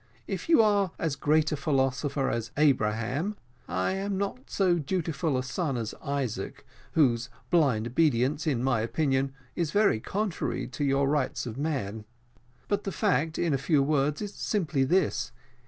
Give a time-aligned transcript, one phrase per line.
[0.25, 5.37] If you are as great a philosopher as Abraham, I am not quite so dutiful
[5.37, 11.07] a son as Isaac, whose blind obedience, in my opinion, is very contrary to your
[11.07, 12.05] rights of man:
[12.67, 15.31] but the fact, in few words, is simply this.